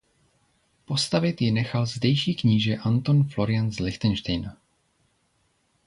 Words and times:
Postavit 0.85 1.41
ji 1.41 1.51
nechal 1.51 1.85
zdejší 1.85 2.35
kníže 2.35 2.77
Anton 2.77 3.23
Florian 3.23 3.71
z 3.71 3.79
Lichtenštejna. 3.79 4.57